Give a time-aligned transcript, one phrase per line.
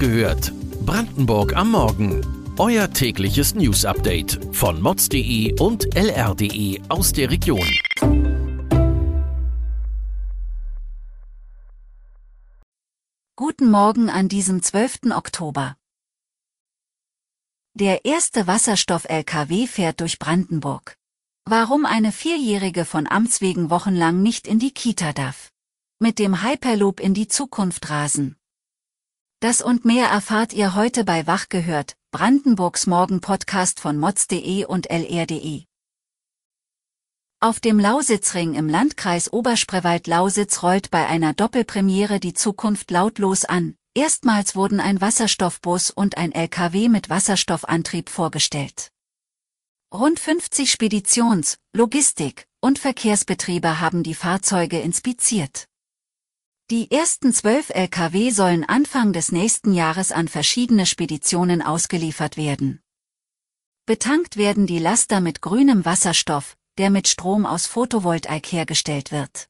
[0.00, 0.52] gehört.
[0.86, 2.24] Brandenburg am Morgen.
[2.58, 7.68] Euer tägliches News-Update von mods.de und lr.de aus der Region.
[13.36, 15.12] Guten Morgen an diesem 12.
[15.14, 15.76] Oktober.
[17.74, 20.96] Der erste Wasserstoff-LKW fährt durch Brandenburg.
[21.44, 25.50] Warum eine Vierjährige von Amts wegen wochenlang nicht in die Kita darf.
[25.98, 28.39] Mit dem Hyperloop in die Zukunft rasen.
[29.42, 35.64] Das und mehr erfahrt ihr heute bei Wach gehört, Brandenburgs Morgen-Podcast von mods.de und lr.de.
[37.40, 43.76] Auf dem Lausitzring im Landkreis Oberspreewald-Lausitz rollt bei einer Doppelpremiere die Zukunft lautlos an.
[43.94, 48.90] Erstmals wurden ein Wasserstoffbus und ein LKW mit Wasserstoffantrieb vorgestellt.
[49.90, 55.69] Rund 50 Speditions-, Logistik- und Verkehrsbetriebe haben die Fahrzeuge inspiziert.
[56.70, 62.80] Die ersten zwölf Lkw sollen Anfang des nächsten Jahres an verschiedene Speditionen ausgeliefert werden.
[63.86, 69.48] Betankt werden die Laster mit grünem Wasserstoff, der mit Strom aus Photovoltaik hergestellt wird.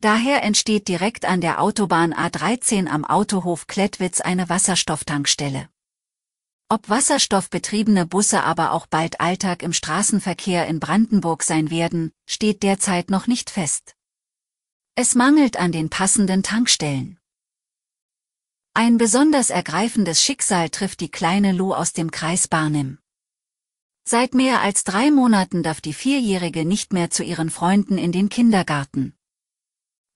[0.00, 5.68] Daher entsteht direkt an der Autobahn A13 am Autohof Klettwitz eine Wasserstofftankstelle.
[6.68, 13.08] Ob wasserstoffbetriebene Busse aber auch bald Alltag im Straßenverkehr in Brandenburg sein werden, steht derzeit
[13.08, 13.94] noch nicht fest.
[15.00, 17.20] Es mangelt an den passenden Tankstellen.
[18.74, 22.98] Ein besonders ergreifendes Schicksal trifft die kleine Lou aus dem Kreis Barnim.
[24.02, 28.28] Seit mehr als drei Monaten darf die Vierjährige nicht mehr zu ihren Freunden in den
[28.28, 29.14] Kindergarten.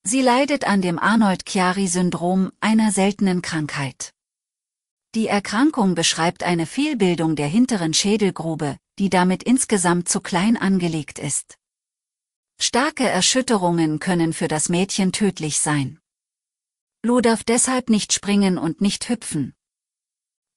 [0.02, 4.12] Sie leidet an dem Arnold-Chiari-Syndrom, einer seltenen Krankheit.
[5.14, 11.56] Die Erkrankung beschreibt eine Fehlbildung der hinteren Schädelgrube, die damit insgesamt zu klein angelegt ist.
[12.58, 16.00] Starke Erschütterungen können für das Mädchen tödlich sein.
[17.02, 19.54] Lo darf deshalb nicht springen und nicht hüpfen.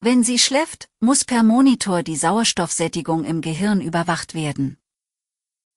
[0.02, 4.77] Wenn sie schläft, muss per Monitor die Sauerstoffsättigung im Gehirn überwacht werden.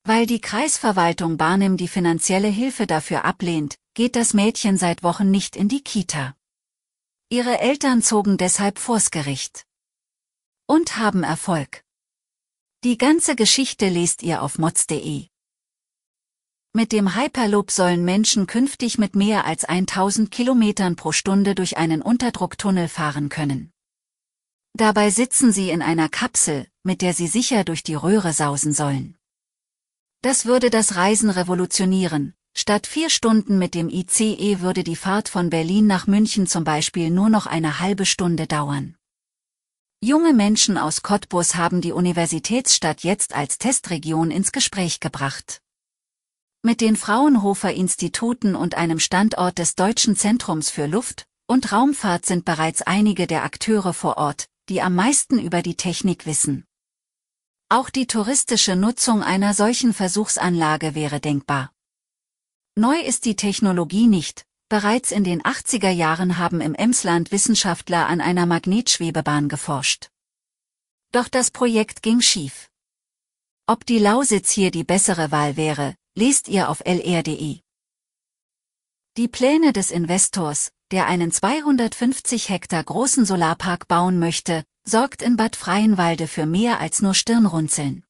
[0.04, 5.56] Weil die Kreisverwaltung Barnim die finanzielle Hilfe dafür ablehnt, geht das Mädchen seit Wochen nicht
[5.56, 6.37] in die Kita.
[7.31, 9.66] Ihre Eltern zogen deshalb vors Gericht.
[10.66, 11.84] Und haben Erfolg.
[12.84, 15.28] Die ganze Geschichte lest ihr auf mods.de.
[16.75, 22.03] Mit dem Hyperloop sollen Menschen künftig mit mehr als 1000 Kilometern pro Stunde durch einen
[22.03, 23.73] Unterdrucktunnel fahren können.
[24.75, 29.17] Dabei sitzen sie in einer Kapsel, mit der sie sicher durch die Röhre sausen sollen.
[30.23, 32.34] Das würde das Reisen revolutionieren.
[32.55, 37.09] Statt vier Stunden mit dem ICE würde die Fahrt von Berlin nach München zum Beispiel
[37.11, 38.97] nur noch eine halbe Stunde dauern.
[40.00, 45.61] Junge Menschen aus Cottbus haben die Universitätsstadt jetzt als Testregion ins Gespräch gebracht.
[46.62, 52.44] Mit den Fraunhofer Instituten und einem Standort des Deutschen Zentrums für Luft- und Raumfahrt sind
[52.44, 56.64] bereits einige der Akteure vor Ort, die am meisten über die Technik wissen.
[57.69, 61.70] Auch die touristische Nutzung einer solchen Versuchsanlage wäre denkbar.
[62.75, 68.20] Neu ist die Technologie nicht, bereits in den 80er Jahren haben im Emsland Wissenschaftler an
[68.20, 70.10] einer Magnetschwebebahn geforscht.
[71.12, 72.69] Doch das Projekt ging schief.
[73.69, 77.61] Ob die Lausitz hier die bessere Wahl wäre, lest ihr auf lr.de.
[79.17, 85.55] Die Pläne des Investors, der einen 250 Hektar großen Solarpark bauen möchte, sorgt in Bad
[85.55, 88.05] Freienwalde für mehr als nur Stirnrunzeln.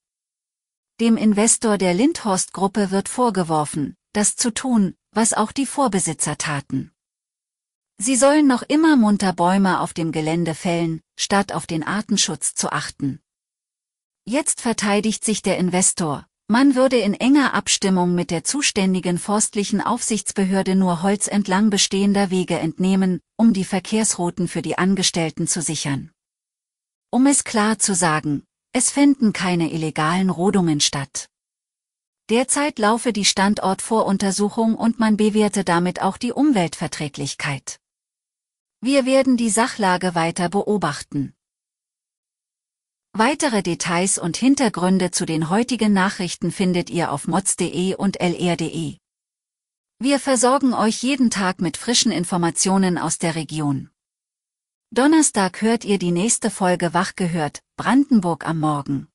[1.01, 6.93] Dem Investor der Lindhorst-Gruppe wird vorgeworfen, das zu tun, was auch die Vorbesitzer taten.
[7.99, 12.73] Sie sollen noch immer munter Bäume auf dem Gelände fällen, statt auf den Artenschutz zu
[12.73, 13.21] achten.
[14.25, 20.75] Jetzt verteidigt sich der Investor, man würde in enger Abstimmung mit der zuständigen forstlichen Aufsichtsbehörde
[20.75, 26.11] nur Holz entlang bestehender Wege entnehmen, um die Verkehrsrouten für die Angestellten zu sichern.
[27.11, 31.29] Um es klar zu sagen, es fänden keine illegalen Rodungen statt.
[32.31, 37.79] Derzeit laufe die Standortvoruntersuchung und man bewerte damit auch die Umweltverträglichkeit.
[38.81, 41.35] Wir werden die Sachlage weiter beobachten.
[43.19, 48.97] Weitere Details und Hintergründe zu den heutigen Nachrichten findet ihr auf mods.de und lr.de.
[49.99, 53.91] Wir versorgen euch jeden Tag mit frischen Informationen aus der Region.
[54.93, 59.09] Donnerstag hört ihr die nächste Folge Wach gehört, Brandenburg am Morgen.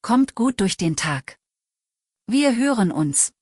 [0.00, 1.38] Kommt gut durch den Tag.
[2.26, 3.34] Wir hören uns.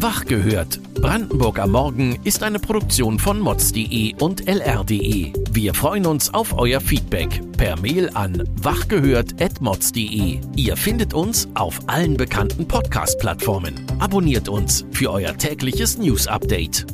[0.00, 0.78] Wach gehört.
[0.94, 5.32] Brandenburg am Morgen ist eine Produktion von mods.de und lr.de.
[5.50, 10.38] Wir freuen uns auf euer Feedback per Mail an wachgehört.mods.de.
[10.54, 13.74] Ihr findet uns auf allen bekannten Podcast-Plattformen.
[13.98, 16.86] Abonniert uns für euer tägliches News-Update.